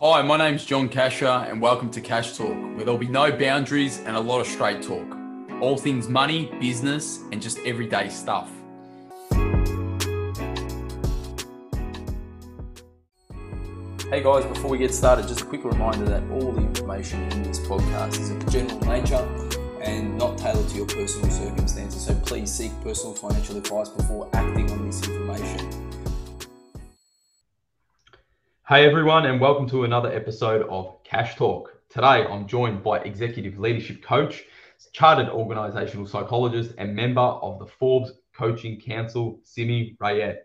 [0.00, 4.00] Hi, my name's John Casher, and welcome to Cash Talk, where there'll be no boundaries
[4.00, 5.16] and a lot of straight talk.
[5.62, 8.50] All things money, business, and just everyday stuff.
[14.10, 17.44] Hey guys, before we get started, just a quick reminder that all the information in
[17.44, 19.26] this podcast is of general nature
[19.80, 22.04] and not tailored to your personal circumstances.
[22.04, 25.85] So please seek personal financial advice before acting on this information.
[28.68, 31.72] Hey everyone, and welcome to another episode of Cash Talk.
[31.88, 34.42] Today I'm joined by executive leadership coach,
[34.90, 40.38] chartered organizational psychologist, and member of the Forbes Coaching Council, Simi Rayat.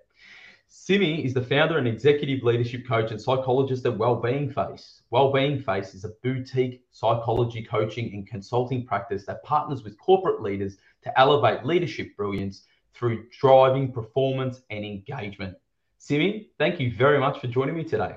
[0.68, 5.02] Simi is the founder and executive leadership coach and psychologist at Wellbeing Space.
[5.10, 10.78] Wellbeing Space is a boutique psychology coaching and consulting practice that partners with corporate leaders
[11.02, 15.56] to elevate leadership brilliance through driving performance and engagement.
[16.02, 18.16] Simi, thank you very much for joining me today.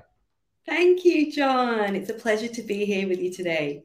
[0.65, 1.95] Thank you, John.
[1.95, 3.85] It's a pleasure to be here with you today.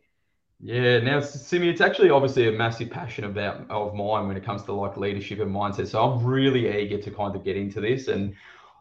[0.62, 4.64] Yeah, now Simi, it's actually obviously a massive passion about of mine when it comes
[4.64, 5.88] to like leadership and mindset.
[5.90, 8.34] So I'm really eager to kind of get into this, and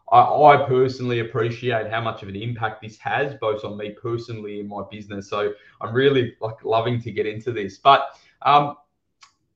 [0.09, 4.61] I, I personally appreciate how much of an impact this has, both on me personally
[4.61, 5.29] and my business.
[5.29, 7.77] So I'm really like loving to get into this.
[7.77, 8.07] But
[8.43, 8.77] um,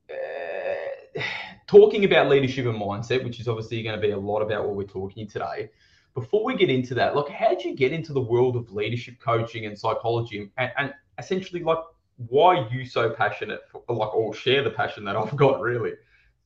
[0.09, 1.22] uh,
[1.67, 4.75] talking about leadership and mindset, which is obviously going to be a lot about what
[4.75, 5.70] we're talking today.
[6.14, 9.16] Before we get into that, look, how did you get into the world of leadership
[9.20, 11.80] coaching and psychology, and, and essentially, like,
[12.28, 15.94] why are you so passionate, for, like, or share the passion that I've got, really?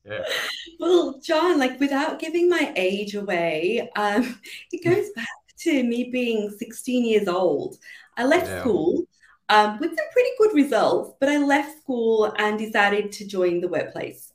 [0.04, 0.24] Yeah.
[0.80, 4.38] Well, John, like, without giving my age away, um,
[4.72, 5.26] it goes back
[5.58, 7.78] to me being 16 years old.
[8.16, 8.60] I left yeah.
[8.60, 9.04] school
[9.48, 13.68] um, with some pretty good results, but I left school and decided to join the
[13.68, 14.27] workplace.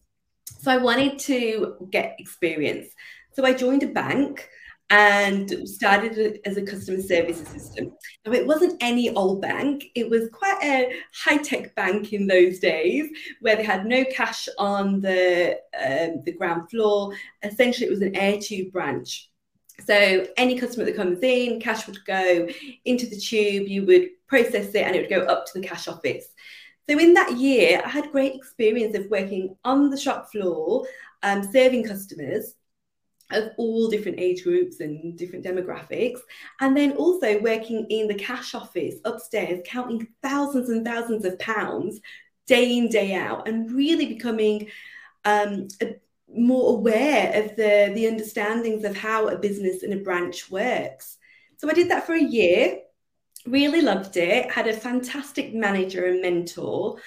[0.64, 2.88] So I wanted to get experience.
[3.34, 4.48] So I joined a bank
[4.90, 7.92] and started as a customer service assistant.
[8.26, 12.60] Now, it wasn't any old bank, it was quite a high tech bank in those
[12.60, 13.10] days
[13.42, 17.14] where they had no cash on the, um, the ground floor.
[17.44, 19.30] Essentially, it was an air tube branch.
[19.86, 22.48] So, any customer that comes in, cash would go
[22.86, 25.90] into the tube, you would process it, and it would go up to the cash
[25.90, 26.28] office.
[26.90, 30.86] So in that year, I had great experience of working on the shop floor,
[31.22, 32.56] um, serving customers
[33.32, 36.20] of all different age groups and different demographics,
[36.60, 42.02] and then also working in the cash office upstairs, counting thousands and thousands of pounds
[42.48, 44.68] day in day out, and really becoming
[45.24, 45.96] um, a,
[46.36, 51.18] more aware of the the understandings of how a business and a branch works.
[51.58, 52.80] So I did that for a year
[53.46, 56.98] really loved it, had a fantastic manager and mentor.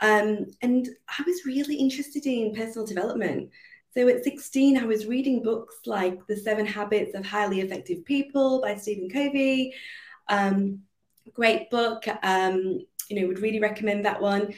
[0.00, 3.50] Um, and I was really interested in personal development.
[3.94, 8.60] So at 16, I was reading books like The Seven Habits of Highly Effective People
[8.60, 9.74] by Stephen Covey.
[10.28, 10.80] Um,
[11.32, 12.04] great book.
[12.22, 14.52] Um, you know, would really recommend that one.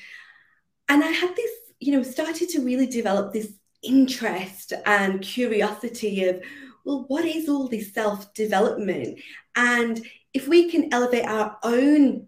[0.88, 3.53] And I had this, you know, started to really develop this
[3.83, 6.43] interest and curiosity of,
[6.84, 9.19] well, what is all this self development?
[9.56, 12.27] And if we can elevate our own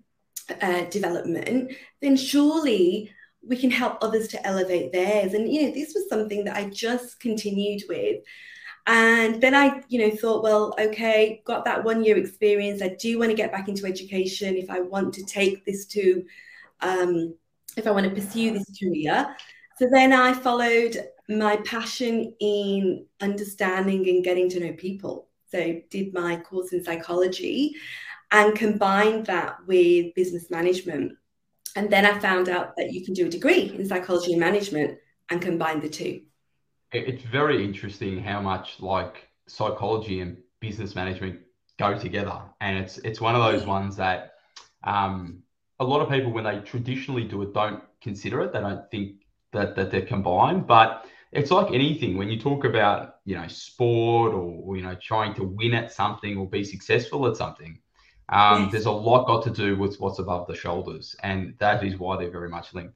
[0.60, 3.12] uh, development, then surely
[3.46, 5.34] we can help others to elevate theirs.
[5.34, 8.22] And you know, this was something that I just continued with.
[8.86, 12.82] And then I, you know, thought, well, okay, got that one year experience.
[12.82, 16.24] I do want to get back into education if I want to take this to,
[16.80, 17.34] um,
[17.76, 19.36] if I want to pursue this career.
[19.78, 20.96] So then I followed
[21.30, 27.74] my passion in understanding and getting to know people so did my course in psychology
[28.30, 31.12] and combined that with business management.
[31.76, 34.98] And then I found out that you can do a degree in psychology and management
[35.30, 36.22] and combine the two.
[36.92, 41.40] It's very interesting how much like psychology and business management
[41.78, 42.40] go together.
[42.60, 44.34] And it's it's one of those ones that
[44.84, 45.42] um,
[45.78, 48.52] a lot of people when they traditionally do it don't consider it.
[48.52, 50.66] They don't think that that they're combined.
[50.66, 54.96] But it's like anything when you talk about you know sport or, or you know
[55.00, 57.78] trying to win at something or be successful at something
[58.30, 58.72] um, yes.
[58.72, 62.16] there's a lot got to do with what's above the shoulders and that is why
[62.16, 62.94] they're very much linked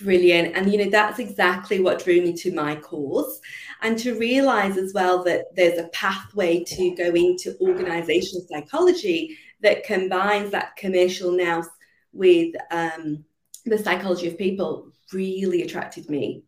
[0.00, 0.54] Brilliant.
[0.54, 3.40] And, you know, that's exactly what drew me to my course.
[3.80, 9.84] And to realize as well that there's a pathway to go into organizational psychology that
[9.84, 11.66] combines that commercial nous
[12.12, 13.24] with um,
[13.64, 16.42] the psychology of people really attracted me.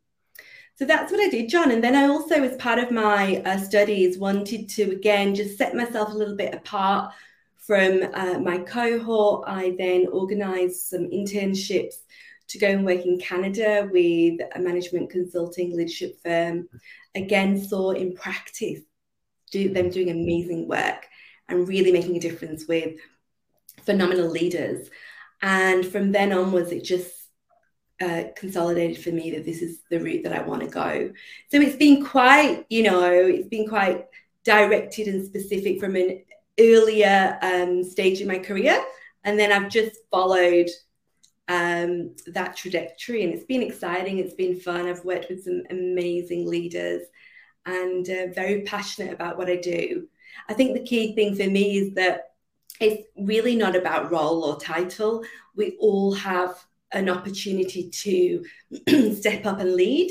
[0.79, 1.73] So that's what I did, John.
[1.73, 5.75] And then I also, as part of my uh, studies, wanted to again just set
[5.75, 7.13] myself a little bit apart
[7.57, 9.43] from uh, my cohort.
[9.49, 11.95] I then organised some internships
[12.47, 16.69] to go and work in Canada with a management consulting leadership firm.
[17.17, 18.81] Again, saw in practice
[19.51, 21.09] do them doing amazing work
[21.49, 22.95] and really making a difference with
[23.83, 24.89] phenomenal leaders.
[25.43, 27.18] And from then onwards, it just
[28.01, 31.13] uh, consolidated for me that this is the route that I want to go.
[31.51, 34.07] So it's been quite, you know, it's been quite
[34.45, 36.23] directed and specific from an
[36.59, 38.83] earlier um, stage in my career.
[39.25, 40.69] And then I've just followed
[41.49, 44.19] um, that trajectory and it's been exciting.
[44.19, 44.87] It's been fun.
[44.87, 47.03] I've worked with some amazing leaders
[47.67, 50.07] and uh, very passionate about what I do.
[50.49, 52.33] I think the key thing for me is that
[52.81, 55.25] it's really not about role or title.
[55.57, 56.57] We all have
[56.93, 58.45] an opportunity to
[59.15, 60.11] step up and lead.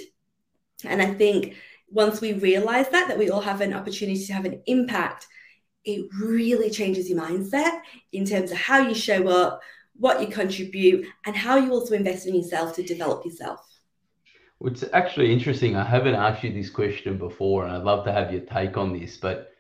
[0.84, 1.56] And I think
[1.90, 5.28] once we realize that, that we all have an opportunity to have an impact,
[5.86, 7.80] it really changes your mindset
[8.12, 9.62] in terms of how you show up,
[9.96, 13.66] what you contribute, and how you also invest in yourself to develop yourself.
[14.62, 15.76] It's actually interesting.
[15.76, 18.92] I haven't asked you this question before, and I'd love to have your take on
[18.92, 19.16] this.
[19.18, 19.54] But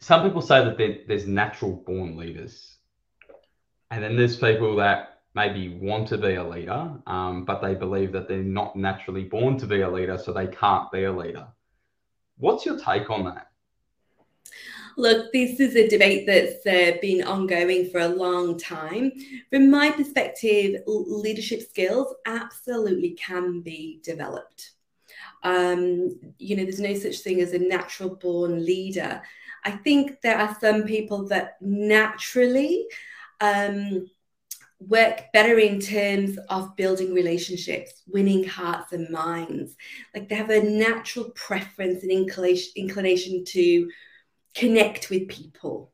[0.00, 2.76] some people say that there's natural born leaders,
[3.90, 8.12] and then there's people that maybe want to be a leader, um, but they believe
[8.12, 11.46] that they're not naturally born to be a leader, so they can't be a leader.
[12.38, 13.50] What's your take on that?
[14.96, 19.12] Look, this is a debate that's uh, been ongoing for a long time.
[19.50, 24.72] From my perspective, leadership skills absolutely can be developed.
[25.42, 29.22] Um, you know, there's no such thing as a natural born leader.
[29.64, 32.86] I think there are some people that naturally
[33.40, 34.10] um,
[34.80, 39.76] work better in terms of building relationships, winning hearts and minds.
[40.14, 43.90] Like they have a natural preference and inclination, inclination to
[44.54, 45.92] connect with people.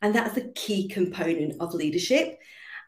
[0.00, 2.38] And that's a key component of leadership.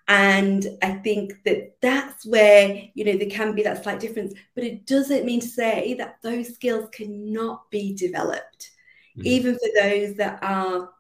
[0.08, 4.64] And I think that that's where, you know, there can be that slight difference, but
[4.64, 8.70] it doesn't mean to say that those skills cannot be developed,
[9.16, 9.26] mm-hmm.
[9.26, 10.90] even for those that are,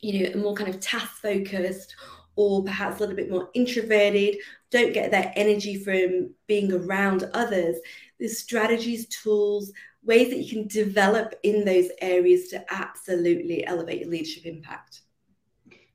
[0.00, 1.94] you know, more kind of task focused
[2.38, 4.36] or perhaps a little bit more introverted,
[4.70, 7.76] don't get that energy from being around others.
[8.20, 9.72] There's strategies, tools,
[10.04, 15.00] ways that you can develop in those areas to absolutely elevate your leadership impact?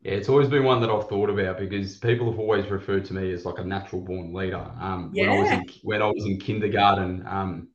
[0.02, 3.14] Yeah, it's always been one that I've thought about because people have always referred to
[3.14, 4.70] me as like a natural born leader.
[4.82, 5.30] Um, yeah.
[5.30, 7.70] when I was in when I was in kindergarten, um,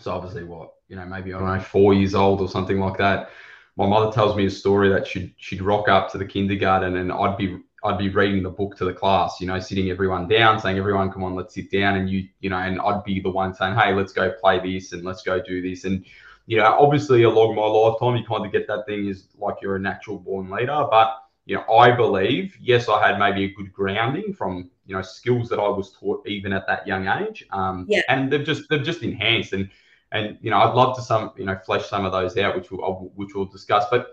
[0.00, 2.96] so obviously what you know maybe I don't know four years old or something like
[2.98, 3.30] that.
[3.76, 7.10] My mother tells me a story that she'd she'd rock up to the kindergarten and
[7.10, 10.58] I'd be I'd be reading the book to the class, you know, sitting everyone down,
[10.58, 11.96] saying, everyone, come on, let's sit down.
[11.96, 14.92] And you, you know, and I'd be the one saying, hey, let's go play this
[14.92, 15.84] and let's go do this.
[15.84, 16.04] And,
[16.46, 19.76] you know, obviously along my lifetime, you kind of get that thing is like you're
[19.76, 20.86] a natural born leader.
[20.90, 25.02] But, you know, I believe, yes, I had maybe a good grounding from, you know,
[25.02, 27.46] skills that I was taught even at that young age.
[27.50, 28.00] Um, yeah.
[28.08, 29.52] And they've just, they've just enhanced.
[29.52, 29.68] And,
[30.10, 32.70] and, you know, I'd love to some, you know, flesh some of those out, which
[32.70, 33.84] we'll, which we'll discuss.
[33.90, 34.06] But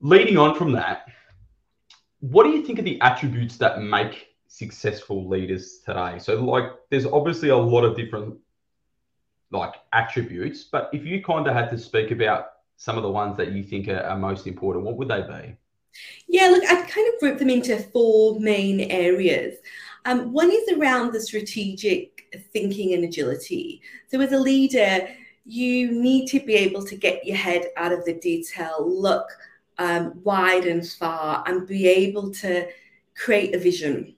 [0.00, 1.06] leading on from that,
[2.22, 6.20] what do you think are the attributes that make successful leaders today?
[6.20, 8.36] So, like, there's obviously a lot of different
[9.50, 13.36] like attributes, but if you kind of had to speak about some of the ones
[13.36, 15.56] that you think are, are most important, what would they be?
[16.28, 19.58] Yeah, look, I kind of group them into four main areas.
[20.04, 23.82] Um, one is around the strategic thinking and agility.
[24.06, 25.08] So, as a leader,
[25.44, 29.26] you need to be able to get your head out of the detail, look
[29.78, 32.68] um, wide and far and be able to
[33.14, 34.14] create a vision.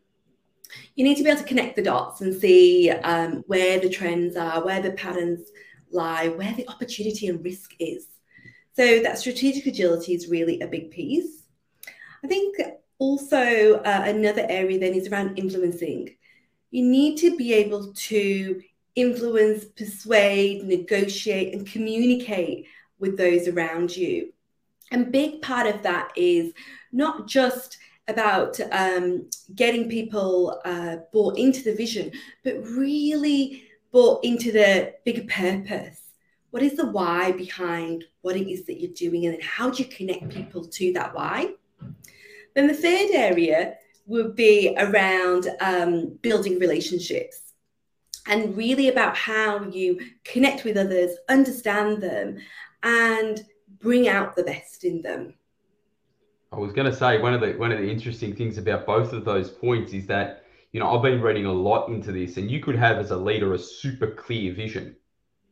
[0.94, 4.36] You need to be able to connect the dots and see um, where the trends
[4.36, 5.50] are, where the patterns
[5.90, 8.06] lie, where the opportunity and risk is.
[8.74, 11.44] So that strategic agility is really a big piece.
[12.24, 12.56] I think
[12.98, 16.16] also uh, another area then is around influencing.
[16.70, 18.60] You need to be able to
[18.96, 22.66] influence, persuade, negotiate, and communicate
[22.98, 24.32] with those around you.
[24.90, 26.52] And big part of that is
[26.92, 32.12] not just about um, getting people uh, bought into the vision,
[32.42, 36.00] but really bought into the bigger purpose.
[36.50, 39.82] What is the why behind what it is that you're doing, and then how do
[39.82, 41.54] you connect people to that why?
[42.54, 43.74] Then the third area
[44.06, 47.54] would be around um, building relationships
[48.26, 52.38] and really about how you connect with others, understand them,
[52.82, 53.44] and
[53.84, 55.34] bring out the best in them.
[56.50, 59.12] I was going to say one of the one of the interesting things about both
[59.12, 62.50] of those points is that you know I've been reading a lot into this, and
[62.50, 64.96] you could have as a leader a super clear vision,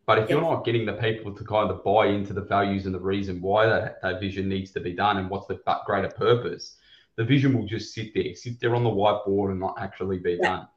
[0.06, 0.30] but if yes.
[0.30, 3.42] you're not getting the people to kind of buy into the values and the reason
[3.42, 6.78] why that, that vision needs to be done and what's the greater purpose,
[7.16, 10.38] the vision will just sit there, sit there on the whiteboard and not actually be
[10.40, 10.48] yeah.
[10.48, 10.68] done.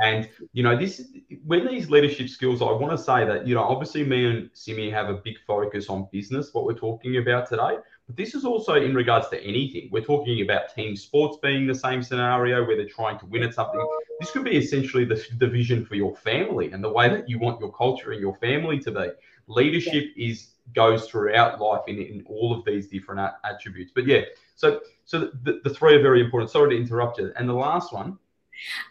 [0.00, 1.08] And you know, this
[1.44, 4.90] when these leadership skills, I want to say that you know, obviously, me and Simi
[4.90, 7.76] have a big focus on business, what we're talking about today.
[8.06, 9.88] But this is also in regards to anything.
[9.92, 13.54] We're talking about team sports being the same scenario where they're trying to win at
[13.54, 13.80] something.
[14.18, 17.38] This could be essentially the, the vision for your family and the way that you
[17.38, 19.10] want your culture and your family to be.
[19.46, 20.30] Leadership yeah.
[20.30, 23.92] is goes throughout life in, in all of these different attributes.
[23.94, 24.22] But yeah,
[24.54, 26.50] so so the, the three are very important.
[26.50, 27.32] Sorry to interrupt you.
[27.36, 28.18] And the last one.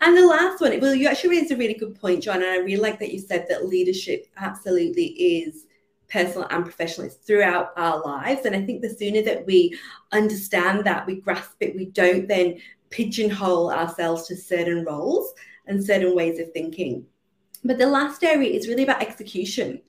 [0.02, 2.38] And the last one, well, you actually raised a really good point, John.
[2.38, 5.66] And I really like that you said that leadership absolutely is
[6.10, 7.08] personal and professional.
[7.08, 8.46] It's throughout our lives.
[8.46, 9.78] And I think the sooner that we
[10.12, 12.60] understand that, we grasp it, we don't then
[12.90, 15.34] pigeonhole ourselves to certain roles
[15.68, 17.06] and certain ways of thinking.
[17.64, 19.82] But the last area is really about execution.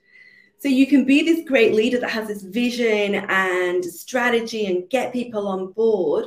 [0.59, 5.13] So you can be this great leader that has this vision and strategy and get
[5.13, 6.27] people on board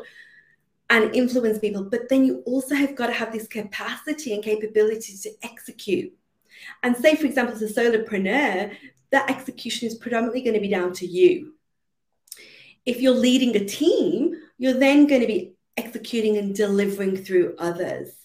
[0.89, 5.17] and influence people, but then you also have got to have this capacity and capability
[5.23, 6.13] to execute.
[6.83, 8.75] And say, for example, as a solopreneur,
[9.11, 11.53] that execution is predominantly going to be down to you.
[12.85, 18.22] If you're leading a team, you're then going to be executing and delivering through others.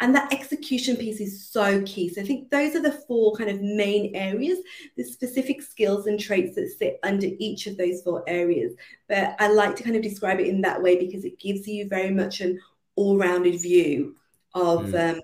[0.00, 2.08] And that execution piece is so key.
[2.08, 4.58] So I think those are the four kind of main areas,
[4.96, 8.74] the specific skills and traits that sit under each of those four areas.
[9.08, 11.88] But I like to kind of describe it in that way because it gives you
[11.88, 12.60] very much an
[12.94, 14.14] all rounded view
[14.54, 15.14] of mm.
[15.14, 15.20] um,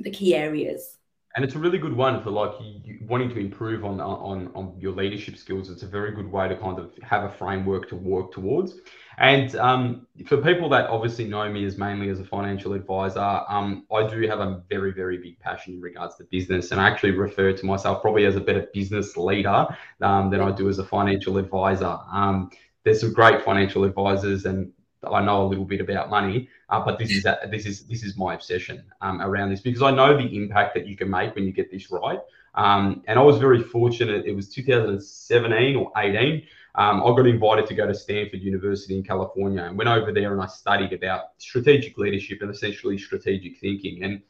[0.00, 0.98] the key areas
[1.36, 4.74] and it's a really good one for like you, wanting to improve on on on
[4.78, 5.70] your leadership skills.
[5.70, 8.74] It's a very good way to kind of have a framework to work towards.
[9.18, 13.86] And um, for people that obviously know me as mainly as a financial advisor, um,
[13.92, 17.12] I do have a very very big passion in regards to business, and I actually
[17.12, 19.68] refer to myself probably as a better business leader
[20.00, 21.96] um, than I do as a financial advisor.
[22.12, 22.50] Um,
[22.82, 26.98] there's some great financial advisors, and I know a little bit about money, uh, but
[26.98, 30.36] this is this is this is my obsession um, around this because I know the
[30.36, 32.20] impact that you can make when you get this right.
[32.54, 34.26] Um, and I was very fortunate.
[34.26, 36.42] It was 2017 or 18.
[36.74, 40.32] Um, I got invited to go to Stanford University in California and went over there
[40.32, 44.22] and I studied about strategic leadership and essentially strategic thinking and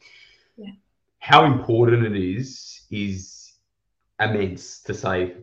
[0.57, 0.71] yeah.
[1.19, 3.53] how important it is is
[4.21, 5.35] immense to say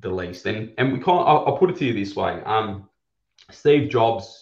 [0.00, 0.46] the least.
[0.46, 1.26] And and we can't.
[1.28, 2.40] I'll, I'll put it to you this way.
[2.44, 2.88] Um,
[3.50, 4.41] Steve Jobs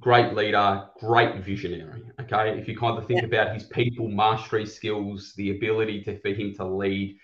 [0.00, 2.02] great leader, great visionary.
[2.20, 2.58] Okay.
[2.58, 3.26] If you kind of think yeah.
[3.26, 7.18] about his people mastery skills, the ability to, for him to lead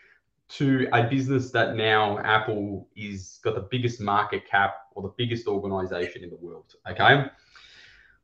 [0.49, 5.49] to a business that now Apple is got the biggest market cap or the biggest
[5.49, 6.75] organization in the world.
[6.89, 7.27] Okay.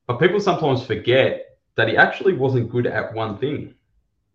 [0.06, 3.74] But people sometimes forget that he actually wasn't good at one thing.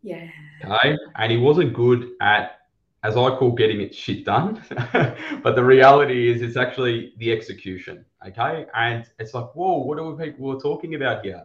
[0.01, 0.27] Yeah.
[0.65, 0.97] Okay.
[1.15, 2.61] And he wasn't good at
[3.03, 4.63] as I call getting it shit done.
[5.43, 8.05] but the reality is, it's actually the execution.
[8.25, 8.65] Okay.
[8.75, 11.43] And it's like, whoa, what are we people talking about here?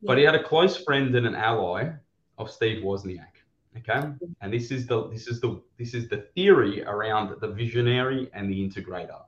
[0.00, 0.06] Yeah.
[0.06, 1.90] But he had a close friend and an ally
[2.38, 3.26] of Steve Wozniak.
[3.78, 3.92] Okay.
[3.92, 4.32] Mm-hmm.
[4.40, 8.50] And this is the this is the this is the theory around the visionary and
[8.50, 9.22] the integrator.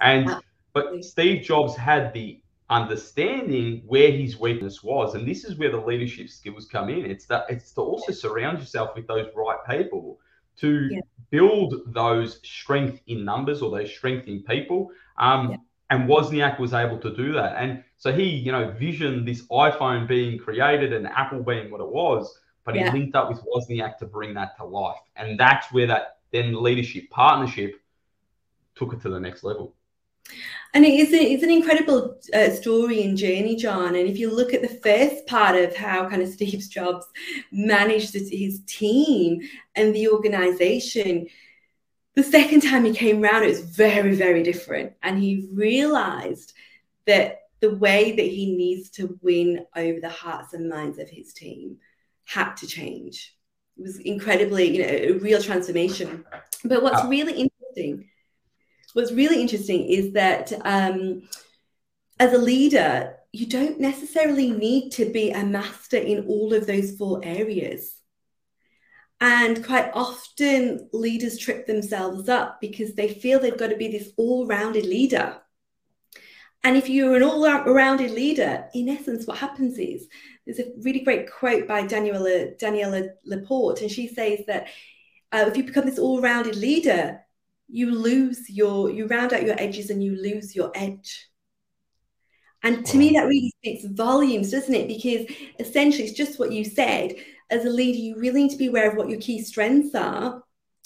[0.00, 0.40] And ah,
[0.72, 2.40] but Steve Jobs had the
[2.70, 5.14] understanding where his weakness was.
[5.14, 7.04] And this is where the leadership skills come in.
[7.04, 10.18] It's that it's to also surround yourself with those right people
[10.58, 11.00] to yeah.
[11.30, 14.90] build those strength in numbers or those strength in people.
[15.18, 15.56] Um, yeah.
[15.90, 17.56] And Wozniak was able to do that.
[17.58, 21.88] And so he, you know, visioned this iPhone being created and Apple being what it
[21.88, 22.90] was, but yeah.
[22.90, 25.00] he linked up with Wozniak to bring that to life.
[25.16, 27.74] And that's where that then leadership partnership
[28.74, 29.74] took it to the next level.
[30.74, 33.94] And it is a, it's an incredible uh, story and journey, John.
[33.94, 37.04] And if you look at the first part of how kind of Steve Jobs
[37.50, 39.40] managed his team
[39.74, 41.26] and the organization,
[42.14, 44.94] the second time he came around, it was very, very different.
[45.02, 46.54] And he realized
[47.06, 51.34] that the way that he needs to win over the hearts and minds of his
[51.34, 51.76] team
[52.24, 53.36] had to change.
[53.78, 56.24] It was incredibly, you know, a real transformation.
[56.64, 58.08] But what's really interesting
[58.92, 61.22] what's really interesting is that um,
[62.18, 66.96] as a leader, you don't necessarily need to be a master in all of those
[66.96, 67.94] four areas.
[69.20, 74.10] And quite often, leaders trip themselves up because they feel they've got to be this
[74.16, 75.40] all rounded leader.
[76.64, 80.08] And if you're an all rounded leader, in essence, what happens is
[80.44, 84.68] there's a really great quote by Daniela, Daniela Laporte, and she says that
[85.32, 87.20] uh, if you become this all rounded leader,
[87.72, 91.28] you lose your you round out your edges and you lose your edge.
[92.62, 92.98] And to wow.
[93.00, 94.86] me that really speaks volumes doesn't it?
[94.86, 95.26] Because
[95.58, 97.14] essentially it's just what you said.
[97.50, 100.42] As a leader you really need to be aware of what your key strengths are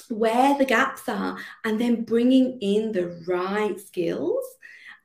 [0.08, 4.44] where the gaps are and then bringing in the right skills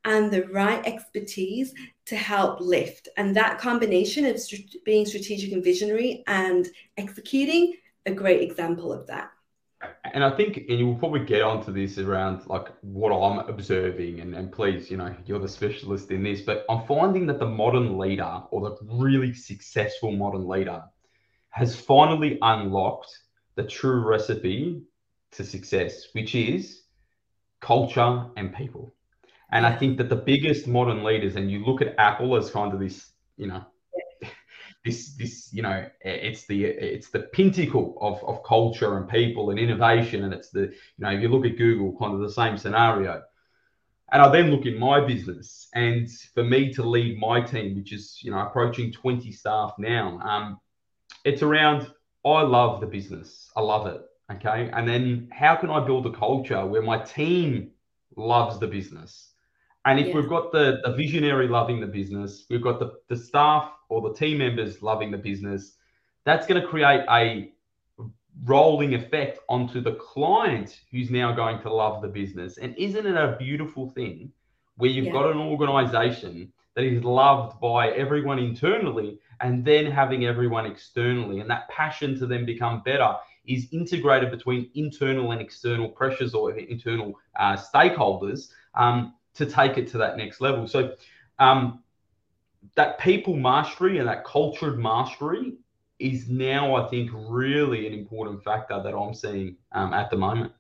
[0.06, 1.74] and the right expertise
[2.06, 3.08] to help lift.
[3.18, 7.74] And that combination of st- being strategic and visionary and executing
[8.06, 9.32] a great example of that
[10.14, 14.20] and I think, and you will probably get onto this around like what I'm observing,
[14.20, 17.48] and, and please, you know, you're the specialist in this, but I'm finding that the
[17.48, 20.84] modern leader or the really successful modern leader
[21.50, 23.12] has finally unlocked
[23.56, 24.84] the true recipe
[25.32, 26.84] to success, which is
[27.60, 28.94] culture and people.
[29.52, 32.74] And I think that the biggest modern leaders, and you look at Apple as kind
[32.74, 33.66] of this, you know,
[34.84, 39.60] this this you know it's the it's the pinnacle of, of culture and people and
[39.60, 42.58] innovation and it's the you know if you look at google kind of the same
[42.58, 43.22] scenario.
[44.14, 47.94] And i then look in my business and for me to lead my team which
[47.94, 50.60] is you know approaching 20 staff now um,
[51.24, 51.90] it's around
[52.26, 53.50] i love the business.
[53.56, 54.02] I love it
[54.36, 54.70] okay?
[54.74, 57.72] And then how can i build a culture where my team
[58.16, 59.34] loves the business?
[59.86, 60.16] And if yeah.
[60.16, 64.14] we've got the, the visionary loving the business, we've got the, the staff or the
[64.14, 65.74] team members loving the business,
[66.24, 67.52] that's going to create a
[68.46, 72.58] rolling effect onto the client who's now going to love the business.
[72.58, 74.32] And isn't it a beautiful thing
[74.78, 75.12] where you've yeah.
[75.12, 81.50] got an organization that is loved by everyone internally and then having everyone externally and
[81.50, 83.14] that passion to then become better
[83.46, 89.90] is integrated between internal and external pressures or internal uh, stakeholders um, to take it
[89.90, 90.66] to that next level.
[90.66, 90.94] So
[91.40, 91.81] um,
[92.76, 95.54] that people mastery and that cultured mastery
[96.00, 100.52] is now, I think, really an important factor that I'm seeing um, at the moment.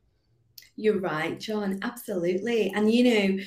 [0.75, 1.79] You're right, John.
[1.81, 2.71] Absolutely.
[2.75, 3.43] And you know,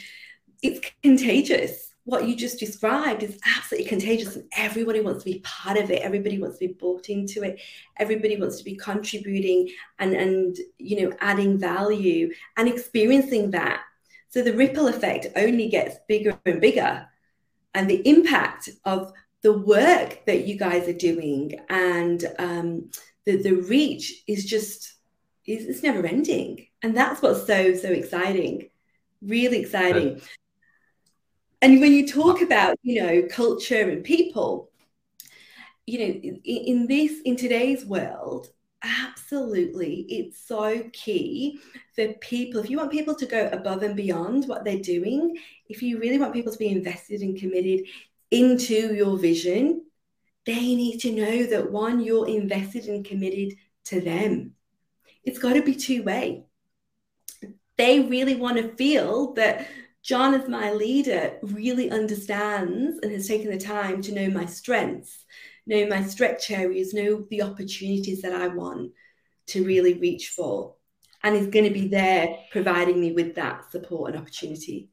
[0.63, 1.93] it's contagious.
[2.05, 6.03] What you just described is absolutely contagious, and everybody wants to be part of it.
[6.03, 7.61] Everybody wants to be bought into it.
[7.99, 13.81] Everybody wants to be contributing and and you know adding value and experiencing that
[14.35, 17.07] so the ripple effect only gets bigger and bigger.
[17.75, 19.13] And the impact of
[19.43, 22.91] the work that you guys are doing and um,
[23.27, 24.95] the, the reach is just,
[25.45, 26.67] is, it's never ending.
[26.83, 28.71] And that's what's so, so exciting,
[29.21, 30.21] really exciting.
[31.61, 34.71] And when you talk about, you know, culture and people,
[35.87, 38.49] you know, in, in this, in today's world,
[38.85, 40.05] Absolutely.
[40.11, 41.59] It's so key
[41.95, 42.61] for people.
[42.61, 46.19] If you want people to go above and beyond what they're doing, if you really
[46.19, 47.87] want people to be invested and committed
[48.31, 49.87] into your vision,
[50.45, 54.53] they need to know that one, you're invested and committed to them.
[55.25, 56.45] It's got to be two way.
[57.79, 59.67] They really want to feel that
[60.03, 65.25] John, as my leader, really understands and has taken the time to know my strengths
[65.67, 68.93] know my stretch areas, know the opportunities that I want
[69.49, 70.75] to really reach for.
[71.23, 74.91] And is going to be there providing me with that support and opportunity.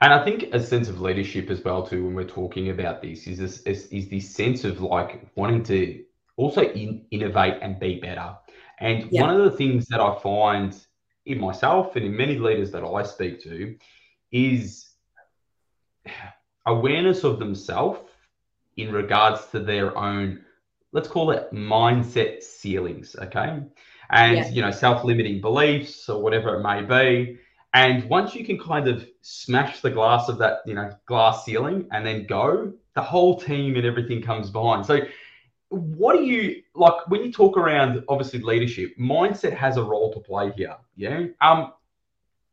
[0.00, 3.26] And I think a sense of leadership as well too when we're talking about this
[3.26, 6.02] is this is, is this sense of like wanting to
[6.36, 8.34] also in, innovate and be better.
[8.80, 9.20] And yeah.
[9.22, 10.74] one of the things that I find
[11.26, 13.76] in myself and in many leaders that I speak to
[14.32, 14.88] is
[16.66, 18.00] awareness of themselves
[18.76, 20.44] in regards to their own,
[20.92, 23.60] let's call it mindset ceilings, okay?
[24.10, 24.48] And, yeah.
[24.48, 27.38] you know, self limiting beliefs or whatever it may be.
[27.74, 31.88] And once you can kind of smash the glass of that, you know, glass ceiling
[31.90, 34.84] and then go, the whole team and everything comes behind.
[34.84, 35.00] So,
[35.70, 38.94] what do you like when you talk around obviously leadership?
[38.98, 40.76] Mindset has a role to play here.
[40.96, 41.26] Yeah.
[41.40, 41.72] Um.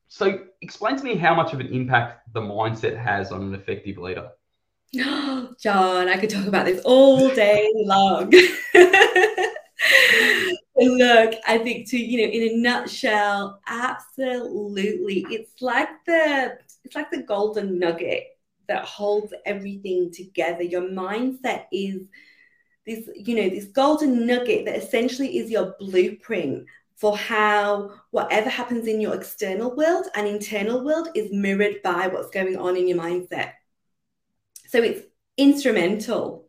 [0.07, 3.97] So, explain to me how much of an impact the mindset has on an effective
[3.97, 4.29] leader.
[4.93, 8.31] John, I could talk about this all day long.
[10.81, 17.11] Look, I think to you know, in a nutshell, absolutely, it's like the it's like
[17.11, 18.23] the golden nugget
[18.67, 20.63] that holds everything together.
[20.63, 22.07] Your mindset is
[22.85, 28.87] this, you know, this golden nugget that essentially is your blueprint for how whatever happens
[28.87, 32.97] in your external world and internal world is mirrored by what's going on in your
[32.97, 33.51] mindset.
[34.69, 35.01] So it's
[35.35, 36.47] instrumental.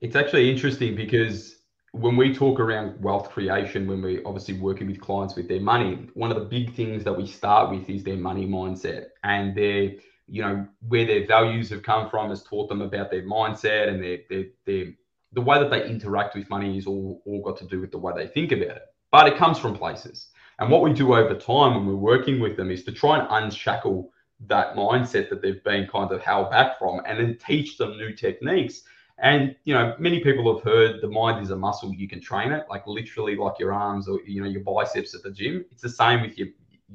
[0.00, 1.56] It's actually interesting because
[1.90, 6.08] when we talk around wealth creation, when we're obviously working with clients with their money,
[6.14, 9.90] one of the big things that we start with is their money mindset and their,
[10.28, 14.00] you know, where their values have come from has taught them about their mindset and
[14.00, 14.92] their, their, their
[15.32, 17.98] the way that they interact with money is all, all got to do with the
[17.98, 18.82] way they think about it.
[19.10, 20.28] But it comes from places.
[20.60, 23.26] And what we do over time when we're working with them is to try and
[23.28, 24.12] unshackle
[24.46, 28.14] that mindset that they've been kind of held back from and then teach them new
[28.14, 28.82] techniques.
[29.18, 32.52] And you know, many people have heard the mind is a muscle, you can train
[32.52, 35.64] it, like literally like your arms or you know, your biceps at the gym.
[35.72, 36.52] It's the same with you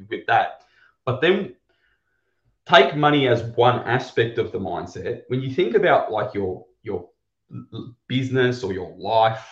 [0.09, 0.63] with that.
[1.05, 1.55] But then
[2.65, 5.23] take money as one aspect of the mindset.
[5.27, 7.09] When you think about like your your
[8.07, 9.45] business or your life,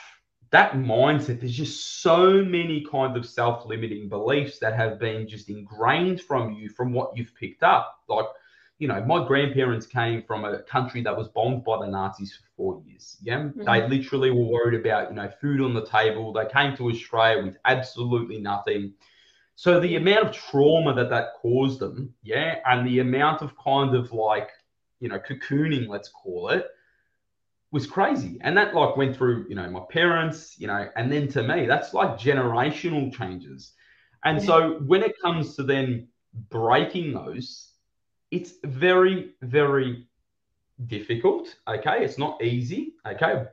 [0.51, 6.21] that mindset, there's just so many kinds of self-limiting beliefs that have been just ingrained
[6.21, 7.99] from you from what you've picked up.
[8.09, 8.25] Like,
[8.77, 12.43] you know, my grandparents came from a country that was bombed by the Nazis for
[12.57, 13.17] four years.
[13.21, 13.43] Yeah.
[13.43, 13.63] Mm-hmm.
[13.63, 16.33] They literally were worried about, you know, food on the table.
[16.33, 18.93] They came to Australia with absolutely nothing.
[19.55, 23.95] So the amount of trauma that that caused them, yeah, and the amount of kind
[23.95, 24.49] of like,
[24.99, 26.65] you know, cocooning, let's call it,
[27.71, 28.37] was crazy.
[28.41, 31.65] And that like went through, you know, my parents, you know, and then to me,
[31.65, 33.73] that's like generational changes.
[34.23, 34.45] And yeah.
[34.45, 36.07] so when it comes to then
[36.49, 37.71] breaking those,
[38.29, 40.05] it's very, very
[40.87, 41.55] difficult.
[41.67, 42.03] Okay.
[42.03, 42.93] It's not easy.
[43.05, 43.45] Okay.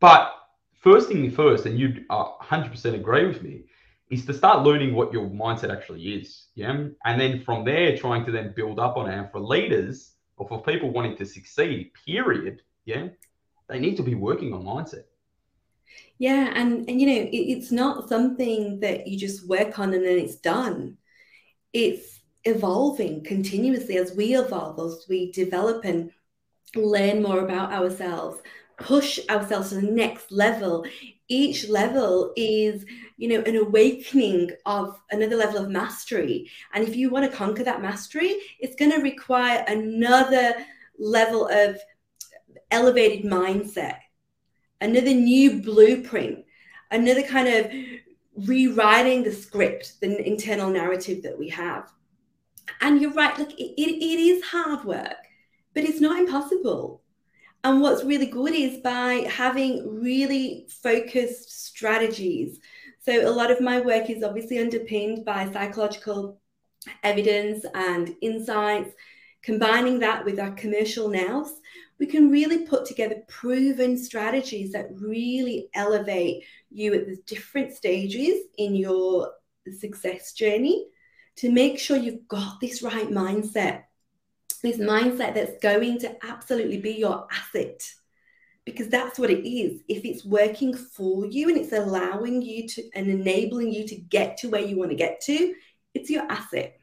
[0.00, 0.32] But
[0.80, 3.64] first thing first, and you'd uh, 100% agree with me,
[4.08, 6.46] is to start learning what your mindset actually is.
[6.54, 6.86] Yeah.
[7.04, 9.16] And then from there, trying to then build up on it.
[9.16, 13.08] And for leaders or for people wanting to succeed, period, yeah,
[13.68, 15.04] they need to be working on mindset.
[16.18, 20.04] Yeah, and and you know, it, it's not something that you just work on and
[20.04, 20.98] then it's done.
[21.72, 26.10] It's evolving continuously as we evolve, as we develop and
[26.74, 28.40] learn more about ourselves,
[28.78, 30.84] push ourselves to the next level.
[31.28, 32.84] Each level is,
[33.16, 36.50] you know, an awakening of another level of mastery.
[36.74, 40.54] And if you want to conquer that mastery, it's going to require another
[40.98, 41.78] level of
[42.70, 43.98] elevated mindset,
[44.80, 46.44] another new blueprint,
[46.90, 47.70] another kind of
[48.48, 51.90] rewriting the script, the internal narrative that we have.
[52.80, 55.16] And you're right, look, it, it, it is hard work,
[55.74, 57.02] but it's not impossible.
[57.62, 62.58] And what's really good is by having really focused strategies.
[63.00, 66.40] So, a lot of my work is obviously underpinned by psychological
[67.02, 68.94] evidence and insights,
[69.42, 71.60] combining that with our commercial nous
[72.00, 78.46] we can really put together proven strategies that really elevate you at the different stages
[78.56, 79.30] in your
[79.78, 80.86] success journey
[81.36, 83.82] to make sure you've got this right mindset,
[84.62, 87.86] this mindset that's going to absolutely be your asset.
[88.64, 89.82] Because that's what it is.
[89.88, 94.38] If it's working for you and it's allowing you to and enabling you to get
[94.38, 95.54] to where you want to get to,
[95.92, 96.79] it's your asset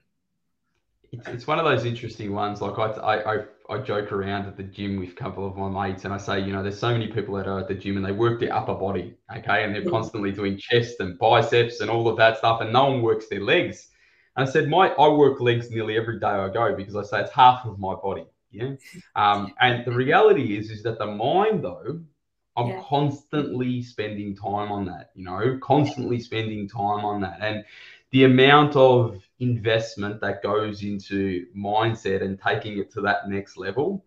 [1.11, 2.61] it's, it's one of those interesting ones.
[2.61, 6.05] Like I, I, I joke around at the gym with a couple of my mates,
[6.05, 8.05] and I say, you know, there's so many people that are at the gym and
[8.05, 9.91] they work their upper body, okay, and they're mm.
[9.91, 13.41] constantly doing chest and biceps and all of that stuff, and no one works their
[13.41, 13.89] legs.
[14.35, 17.21] And I said, my I work legs nearly every day I go because I say
[17.21, 18.25] it's half of my body.
[18.51, 18.75] Yeah.
[19.15, 22.01] Um, and the reality is, is that the mind though,
[22.55, 22.83] I'm yeah.
[22.87, 25.11] constantly spending time on that.
[25.15, 27.63] You know, constantly spending time on that, and
[28.11, 34.03] the amount of investment that goes into mindset and taking it to that next level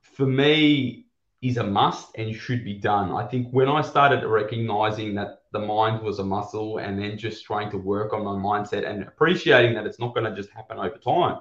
[0.00, 1.06] for me
[1.42, 3.12] is a must and should be done.
[3.12, 7.44] I think when I started recognizing that the mind was a muscle and then just
[7.44, 10.78] trying to work on my mindset and appreciating that it's not going to just happen
[10.78, 11.40] over time,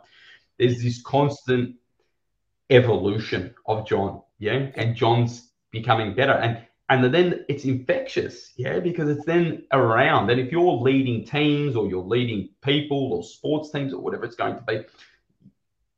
[0.57, 1.75] there's this constant
[2.69, 4.21] evolution of John.
[4.39, 4.71] Yeah.
[4.75, 6.33] And John's becoming better.
[6.33, 10.29] And and then it's infectious, yeah, because it's then around.
[10.31, 14.35] And if you're leading teams or you're leading people or sports teams or whatever it's
[14.35, 14.81] going to be,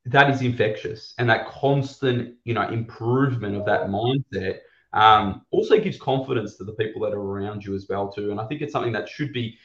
[0.05, 1.13] that is infectious.
[1.17, 4.59] And that constant, you know, improvement of that mindset
[4.91, 8.31] um, also gives confidence to the people that are around you as well too.
[8.31, 9.57] And I think it's something that should be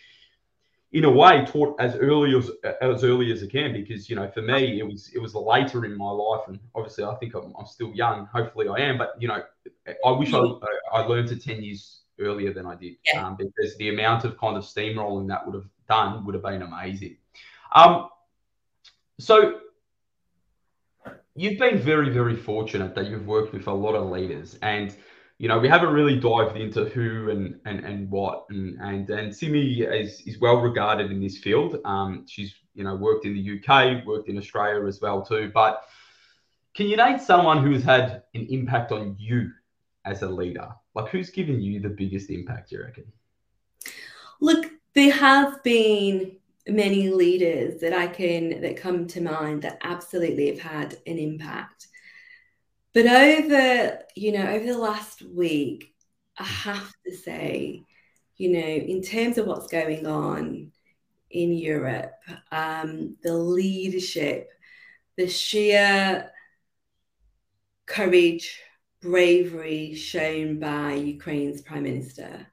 [0.92, 4.28] in a way taught as early as as early as it can because you know
[4.30, 7.52] for me it was it was later in my life and obviously I think I'm,
[7.58, 8.26] I'm still young.
[8.26, 9.42] Hopefully I am but you know
[10.04, 10.42] I wish I
[10.92, 12.96] I learned it 10 years earlier than I did.
[13.04, 13.26] Yeah.
[13.26, 16.62] um, because the amount of kind of steamrolling that would have done would have been
[16.62, 17.16] amazing.
[17.74, 18.08] Um
[19.18, 19.60] so
[21.34, 24.96] you've been very very fortunate that you've worked with a lot of leaders and
[25.38, 29.34] you know, we haven't really dived into who and and, and what and and and
[29.34, 31.78] Simi is is well regarded in this field.
[31.84, 35.50] Um, she's you know worked in the UK, worked in Australia as well too.
[35.52, 35.82] But
[36.74, 39.50] can you name someone who has had an impact on you
[40.04, 40.68] as a leader?
[40.94, 42.72] Like who's given you the biggest impact?
[42.72, 43.04] You reckon?
[44.40, 50.48] Look, there have been many leaders that I can that come to mind that absolutely
[50.48, 51.88] have had an impact.
[52.96, 55.94] But over, you know, over the last week,
[56.38, 57.82] I have to say,
[58.38, 60.72] you know, in terms of what's going on
[61.30, 62.14] in Europe,
[62.50, 64.48] um, the leadership,
[65.18, 66.30] the sheer
[67.84, 68.62] courage,
[69.02, 72.46] bravery shown by Ukraine's prime minister.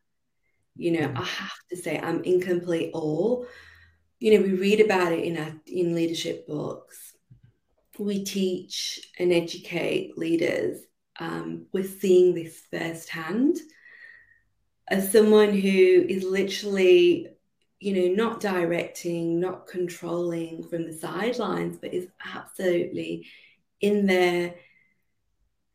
[0.76, 1.20] You know, mm.
[1.20, 3.46] I have to say, I'm in complete awe.
[4.20, 7.13] You know, we read about it in our in leadership books,
[8.00, 10.80] we teach and educate leaders,
[11.20, 13.58] um, we're seeing this firsthand.
[14.88, 17.28] as someone who is literally,
[17.80, 23.26] you know, not directing, not controlling from the sidelines, but is absolutely
[23.80, 24.56] in there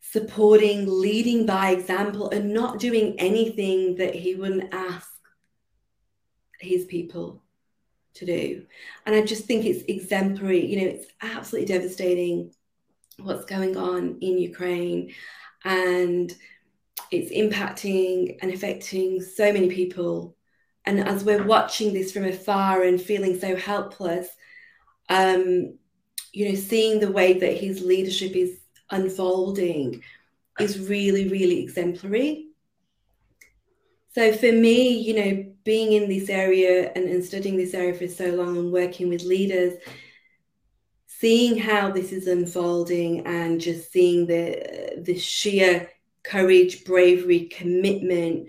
[0.00, 5.08] supporting, leading by example, and not doing anything that he wouldn't ask
[6.60, 7.42] his people
[8.18, 8.66] to do.
[9.06, 10.64] And I just think it's exemplary.
[10.64, 12.52] You know, it's absolutely devastating
[13.18, 15.12] what's going on in Ukraine.
[15.64, 16.34] And
[17.10, 20.36] it's impacting and affecting so many people.
[20.84, 24.28] And as we're watching this from afar and feeling so helpless,
[25.08, 25.78] um,
[26.32, 30.02] you know, seeing the way that his leadership is unfolding
[30.60, 32.48] is really, really exemplary.
[34.14, 38.08] So for me, you know, being in this area and, and studying this area for
[38.08, 39.74] so long and working with leaders,
[41.06, 45.90] seeing how this is unfolding and just seeing the the sheer
[46.22, 48.48] courage, bravery, commitment,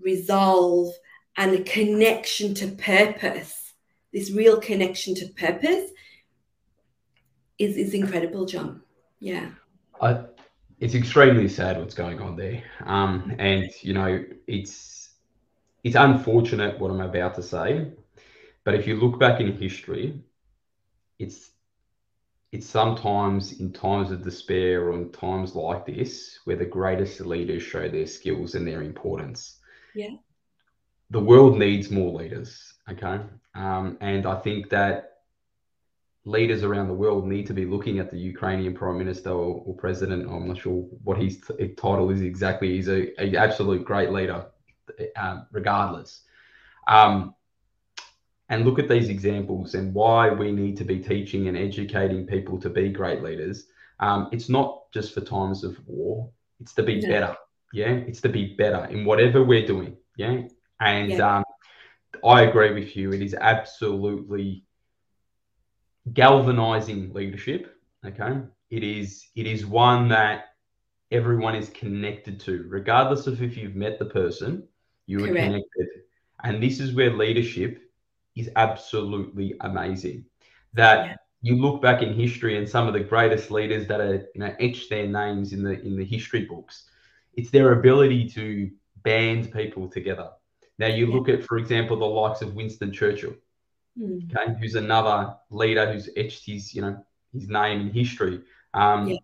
[0.00, 0.92] resolve,
[1.36, 3.74] and a connection to purpose,
[4.12, 5.92] this real connection to purpose
[7.56, 8.82] is, is incredible, John.
[9.20, 9.50] Yeah.
[10.00, 10.24] I,
[10.80, 12.64] it's extremely sad what's going on there.
[12.84, 14.97] Um, and, you know, it's,
[15.84, 17.92] it's unfortunate what I'm about to say,
[18.64, 20.22] but if you look back in history,
[21.18, 21.50] it's
[22.50, 27.62] it's sometimes in times of despair or in times like this where the greatest leaders
[27.62, 29.58] show their skills and their importance.
[29.94, 30.16] Yeah.
[31.10, 32.72] The world needs more leaders.
[32.90, 33.20] Okay.
[33.54, 35.18] Um, and I think that
[36.24, 39.74] leaders around the world need to be looking at the Ukrainian prime minister or, or
[39.74, 40.30] president.
[40.30, 42.76] I'm not sure what his t- title is exactly.
[42.76, 44.46] He's a, a absolute great leader,
[45.16, 46.22] um, regardless.
[46.86, 47.34] Um,
[48.48, 52.58] and look at these examples and why we need to be teaching and educating people
[52.60, 53.66] to be great leaders.
[54.00, 57.08] Um, it's not just for times of war, it's to be yeah.
[57.08, 57.36] better.
[57.72, 59.96] Yeah, it's to be better in whatever we're doing.
[60.16, 60.42] Yeah.
[60.80, 61.38] And yeah.
[61.38, 61.44] Um,
[62.24, 63.12] I agree with you.
[63.12, 64.64] It is absolutely
[66.12, 67.76] galvanizing leadership.
[68.04, 68.40] Okay.
[68.70, 70.46] It is it is one that
[71.10, 74.66] everyone is connected to, regardless of if you've met the person,
[75.08, 75.88] you are connected.
[76.44, 77.90] And this is where leadership
[78.36, 80.26] is absolutely amazing.
[80.74, 81.16] That yeah.
[81.42, 84.54] you look back in history and some of the greatest leaders that are you know
[84.60, 86.84] etched their names in the in the history books.
[87.34, 88.70] It's their ability to
[89.02, 90.30] band people together.
[90.78, 91.14] Now you yeah.
[91.14, 93.34] look at, for example, the likes of Winston Churchill,
[93.98, 94.36] mm.
[94.36, 98.42] okay, who's another leader who's etched his you know his name in history.
[98.74, 99.16] Um, yeah.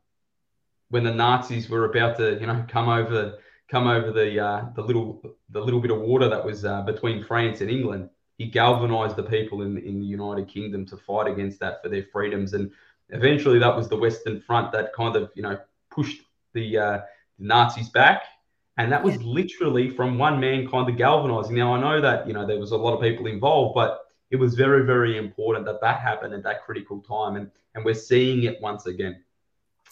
[0.89, 3.39] When the Nazis were about to you know come over
[3.75, 5.09] come over the uh, the little
[5.51, 8.09] the little bit of water that was uh, between France and England,
[8.39, 12.05] he galvanized the people in, in the United Kingdom to fight against that for their
[12.13, 12.55] freedoms.
[12.55, 12.71] And
[13.09, 15.59] eventually that was the Western Front that kind of, you know,
[15.91, 16.21] pushed
[16.53, 16.99] the, uh,
[17.39, 18.23] Nazis back.
[18.77, 21.57] And that was literally from one man kind of galvanizing.
[21.57, 24.37] Now, I know that, you know, there was a lot of people involved, but it
[24.37, 27.37] was very, very important that that happened at that critical time.
[27.37, 29.23] And, and we're seeing it once again.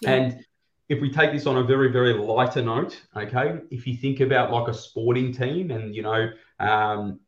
[0.00, 0.14] Yeah.
[0.14, 0.44] And
[0.92, 4.52] if we take this on a very, very lighter note, okay, if you think about
[4.52, 7.18] like a sporting team and, you know, um,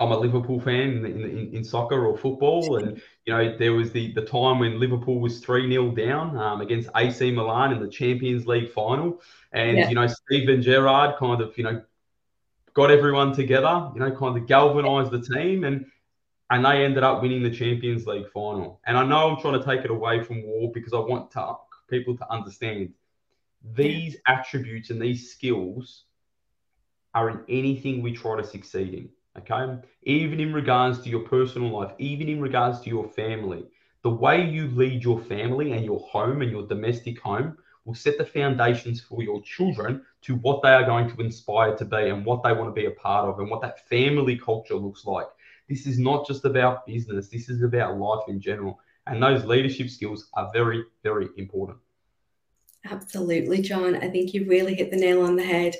[0.00, 3.92] I'm a Liverpool fan in, in, in, soccer or football, and you know there was
[3.92, 7.88] the the time when Liverpool was three 0 down um, against AC Milan in the
[7.88, 9.20] Champions League final,
[9.52, 9.88] and yeah.
[9.90, 11.82] you know Steven Gerrard kind of you know
[12.72, 15.84] got everyone together, you know, kind of galvanized the team, and
[16.48, 18.80] and they ended up winning the Champions League final.
[18.86, 21.56] And I know I'm trying to take it away from war because I want to,
[21.90, 22.92] people to understand
[23.74, 26.04] these attributes and these skills
[27.14, 29.08] are in anything we try to succeed in.
[29.38, 29.78] Okay.
[30.04, 33.64] Even in regards to your personal life, even in regards to your family,
[34.02, 38.18] the way you lead your family and your home and your domestic home will set
[38.18, 42.24] the foundations for your children to what they are going to inspire to be and
[42.24, 45.26] what they want to be a part of and what that family culture looks like.
[45.68, 48.80] This is not just about business, this is about life in general.
[49.10, 51.78] And those leadership skills are very, very important.
[52.88, 53.96] Absolutely, John.
[53.96, 55.74] I think you really hit the nail on the head.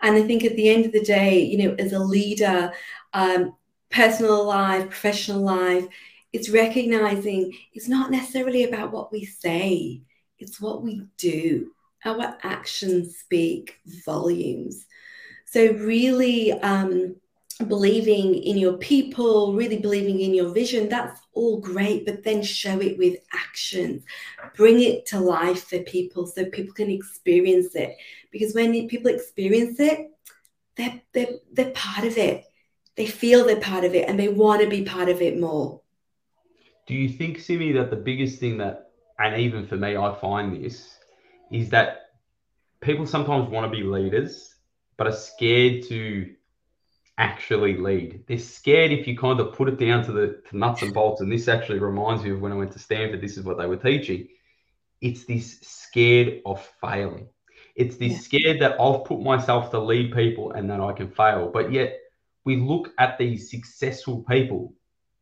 [0.00, 2.72] And I think at the end of the day, you know, as a leader,
[3.12, 3.56] um,
[3.90, 5.86] personal life, professional life,
[6.32, 10.02] it's recognizing it's not necessarily about what we say,
[10.38, 11.72] it's what we do.
[12.04, 14.86] Our actions speak volumes.
[15.46, 17.16] So, really, um,
[17.66, 22.80] believing in your people, really believing in your vision, that's all great, but then show
[22.80, 24.02] it with actions.
[24.56, 27.96] Bring it to life for people so people can experience it.
[28.32, 30.10] Because when people experience it,
[30.76, 32.44] they're, they're, they're part of it.
[32.96, 35.80] They feel they're part of it and they want to be part of it more.
[36.86, 40.64] Do you think, Simi, that the biggest thing that, and even for me, I find
[40.64, 40.96] this,
[41.52, 42.10] is that
[42.80, 44.54] people sometimes want to be leaders,
[44.96, 46.34] but are scared to
[47.18, 48.24] actually lead.
[48.26, 51.20] They're scared if you kind of put it down to the to nuts and bolts.
[51.20, 53.20] And this actually reminds me of when I went to Stanford.
[53.20, 54.28] This is what they were teaching.
[55.00, 57.28] It's this scared of failing.
[57.76, 58.18] It's this yeah.
[58.18, 61.50] scared that I've put myself to lead people and that I can fail.
[61.52, 61.98] But yet
[62.44, 64.72] we look at these successful people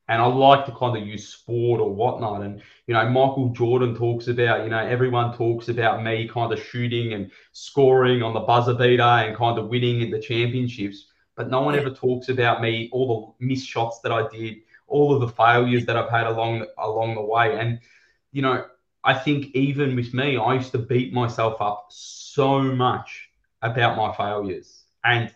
[0.09, 2.43] and I like to kind of use sport or whatnot.
[2.43, 6.63] And, you know, Michael Jordan talks about, you know, everyone talks about me kind of
[6.63, 11.07] shooting and scoring on the buzzer beater and kind of winning in the championships.
[11.37, 15.15] But no one ever talks about me, all the missed shots that I did, all
[15.15, 17.59] of the failures that I've had along along the way.
[17.59, 17.81] And,
[18.33, 18.65] you know,
[19.05, 23.29] I think even with me, I used to beat myself up so much
[23.63, 24.85] about my failures.
[25.05, 25.33] And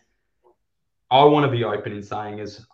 [1.11, 2.67] I want to be open in saying as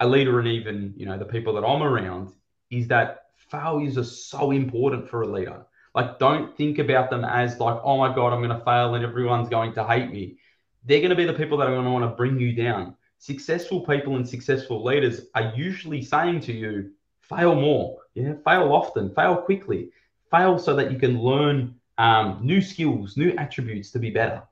[0.00, 2.32] a leader and even you know the people that I'm around
[2.70, 5.64] is that failures are so important for a leader.
[5.94, 9.04] Like don't think about them as like oh my god I'm going to fail and
[9.04, 10.38] everyone's going to hate me.
[10.84, 12.94] They're going to be the people that are going to want to bring you down.
[13.18, 16.90] Successful people and successful leaders are usually saying to you
[17.20, 19.90] fail more, yeah, fail often, fail quickly,
[20.30, 24.42] fail so that you can learn um, new skills, new attributes to be better.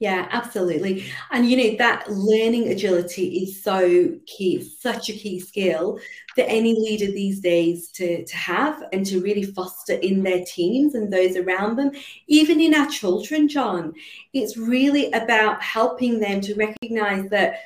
[0.00, 1.04] Yeah, absolutely.
[1.30, 5.98] And you know, that learning agility is so key, such a key skill
[6.38, 10.94] that any leader these days to, to have and to really foster in their teams
[10.94, 11.90] and those around them,
[12.28, 13.92] even in our children, John.
[14.32, 17.60] It's really about helping them to recognize that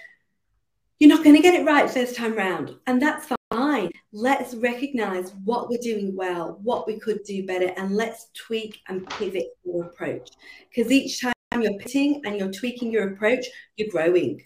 [0.98, 3.90] you're not going to get it right first time round, and that's fine.
[4.12, 9.08] Let's recognize what we're doing well, what we could do better, and let's tweak and
[9.10, 10.30] pivot our approach.
[10.68, 13.44] Because each time you're pitting and you're tweaking your approach,
[13.76, 14.42] you're growing.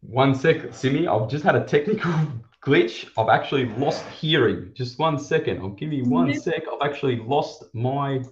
[0.00, 1.06] One sec, Simi.
[1.06, 2.12] I've just had a technical
[2.64, 3.08] glitch.
[3.18, 4.72] I've actually lost hearing.
[4.74, 5.60] Just one second.
[5.60, 6.62] I'll give you one sec.
[6.72, 8.22] I've actually lost my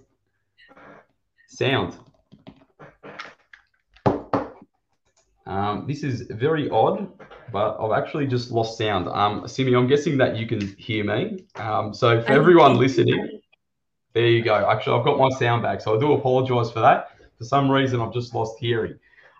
[1.47, 1.97] sound.
[5.45, 7.07] Um, this is very odd,
[7.53, 9.07] but I've actually just lost sound.
[9.07, 11.45] Um, Simi, I'm guessing that you can hear me.
[11.55, 13.36] Um, so for everyone listening,
[14.17, 14.67] there you go.
[14.67, 17.11] Actually, I've got my sound back, so I do apologise for that.
[17.37, 18.97] For some reason, I've just lost hearing.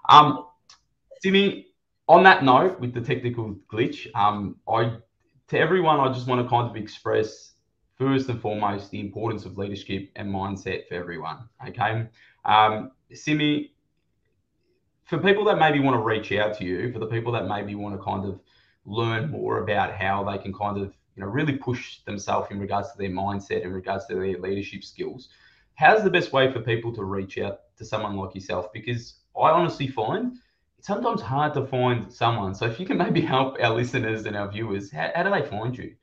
[0.08, 0.46] Um,
[1.20, 1.70] Simi,
[2.08, 4.98] on that note, with the technical glitch, um, I
[5.48, 7.54] to everyone, I just want to kind of express
[7.98, 11.50] first and foremost the importance of leadership and mindset for everyone.
[11.68, 12.08] Okay,
[12.46, 13.74] um, Simi,
[15.06, 17.74] for people that maybe want to reach out to you, for the people that maybe
[17.74, 18.40] want to kind of
[18.86, 22.91] learn more about how they can kind of you know, really push themselves in regards
[22.91, 25.30] to their mindset, in regards to their leadership skills.
[25.73, 28.71] How's the best way for people to reach out to someone like yourself?
[28.71, 30.38] Because I honestly find
[30.77, 32.53] it's sometimes hard to find someone.
[32.53, 35.47] So if you can maybe help our listeners and our viewers, how, how do they
[35.47, 35.95] find you?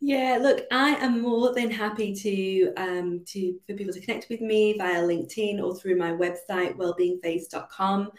[0.00, 4.40] Yeah, look, I am more than happy to um, to for people to connect with
[4.40, 8.10] me via LinkedIn or through my website, wellbeingspace.com.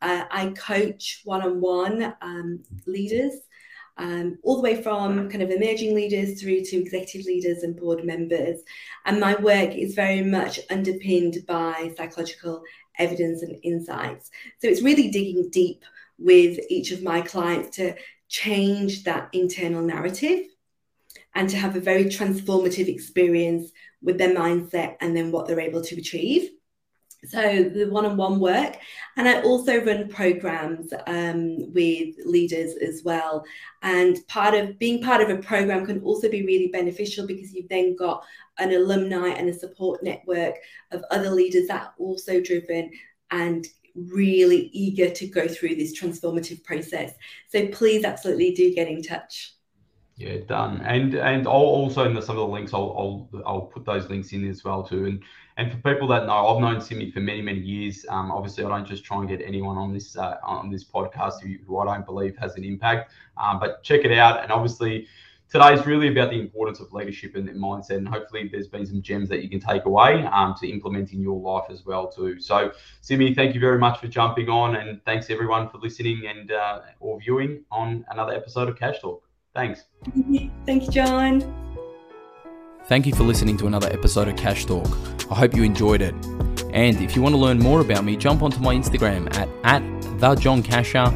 [0.00, 3.34] Uh, I coach one-on-one um, leaders
[3.96, 8.04] um, all the way from kind of emerging leaders through to executive leaders and board
[8.04, 8.60] members.
[9.04, 12.62] And my work is very much underpinned by psychological
[12.98, 14.30] evidence and insights.
[14.58, 15.84] So it's really digging deep
[16.18, 17.94] with each of my clients to
[18.28, 20.46] change that internal narrative
[21.34, 23.70] and to have a very transformative experience
[24.02, 26.50] with their mindset and then what they're able to achieve
[27.26, 28.76] so the one-on-one work.
[29.16, 33.44] And i also run programs um, with leaders as well.
[33.82, 37.68] And part of being part of a program can also be really beneficial because you've
[37.68, 38.24] then got
[38.58, 40.56] an alumni and a support network
[40.92, 42.90] of other leaders that are also driven
[43.30, 47.12] and really eager to go through this transformative process.
[47.48, 49.53] So please absolutely do get in touch
[50.16, 50.80] yeah, done.
[50.82, 54.08] And and I'll also in the, some of the links I'll, I'll I'll put those
[54.08, 55.06] links in as well too.
[55.06, 55.22] And
[55.56, 58.06] and for people that know, I've known Simi for many many years.
[58.08, 61.42] Um, obviously I don't just try and get anyone on this uh, on this podcast
[61.42, 63.12] who, who I don't believe has an impact.
[63.36, 64.40] Um, but check it out.
[64.42, 65.08] And obviously
[65.50, 67.96] today is really about the importance of leadership and mindset.
[67.96, 71.20] And hopefully there's been some gems that you can take away um, to implement in
[71.20, 72.38] your life as well too.
[72.38, 76.52] So Simi, thank you very much for jumping on, and thanks everyone for listening and
[76.52, 79.23] uh, or viewing on another episode of Cash Talk.
[79.54, 79.84] Thanks.
[80.66, 81.42] Thank you, John.
[82.86, 84.86] Thank you for listening to another episode of Cash Talk.
[85.30, 86.14] I hope you enjoyed it.
[86.72, 89.80] And if you want to learn more about me, jump onto my Instagram at, at
[90.18, 91.06] the John Casher